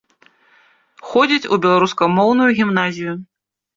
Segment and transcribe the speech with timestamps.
[1.09, 3.13] Ходзіць у беларускамоўную гімназію.